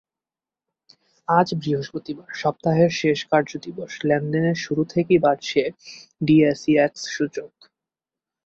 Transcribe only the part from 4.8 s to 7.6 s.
থেকেই বাড়ছে ডিএসইএক্স সূচক।